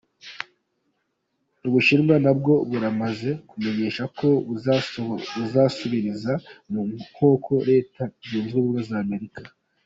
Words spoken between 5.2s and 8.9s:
buzosubiriza mu nkoko Leta zunze Ubumwe